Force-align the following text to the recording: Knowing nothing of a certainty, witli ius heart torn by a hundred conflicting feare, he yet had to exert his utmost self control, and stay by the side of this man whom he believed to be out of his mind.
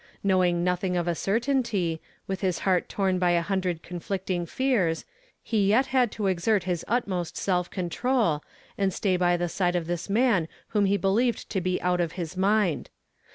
Knowing 0.23 0.63
nothing 0.63 0.97
of 0.97 1.07
a 1.07 1.13
certainty, 1.13 2.01
witli 2.27 2.45
ius 2.47 2.59
heart 2.61 2.89
torn 2.89 3.19
by 3.19 3.29
a 3.29 3.41
hundred 3.43 3.83
conflicting 3.83 4.47
feare, 4.47 4.91
he 5.43 5.67
yet 5.67 5.85
had 5.93 6.11
to 6.11 6.25
exert 6.25 6.63
his 6.63 6.83
utmost 6.87 7.37
self 7.37 7.69
control, 7.69 8.43
and 8.79 8.91
stay 8.91 9.15
by 9.15 9.37
the 9.37 9.47
side 9.47 9.75
of 9.75 9.85
this 9.85 10.09
man 10.09 10.47
whom 10.69 10.85
he 10.85 10.97
believed 10.97 11.47
to 11.51 11.61
be 11.61 11.79
out 11.83 12.01
of 12.01 12.13
his 12.13 12.35
mind. 12.35 12.89